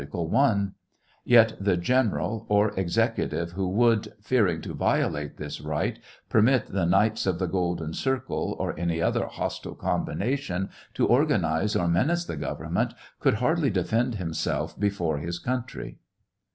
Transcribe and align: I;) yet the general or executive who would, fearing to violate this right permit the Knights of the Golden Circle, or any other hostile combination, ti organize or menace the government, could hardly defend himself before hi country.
I;) 0.01 0.67
yet 1.25 1.53
the 1.59 1.77
general 1.77 2.47
or 2.49 2.71
executive 2.71 3.51
who 3.51 3.67
would, 3.69 4.11
fearing 4.19 4.59
to 4.63 4.73
violate 4.73 5.37
this 5.37 5.61
right 5.61 5.99
permit 6.27 6.73
the 6.73 6.87
Knights 6.87 7.27
of 7.27 7.37
the 7.37 7.45
Golden 7.45 7.93
Circle, 7.93 8.55
or 8.57 8.75
any 8.79 8.99
other 8.99 9.27
hostile 9.27 9.75
combination, 9.75 10.71
ti 10.95 11.03
organize 11.03 11.75
or 11.75 11.87
menace 11.87 12.25
the 12.25 12.35
government, 12.35 12.95
could 13.19 13.35
hardly 13.35 13.69
defend 13.69 14.15
himself 14.15 14.79
before 14.79 15.19
hi 15.19 15.29
country. 15.45 15.99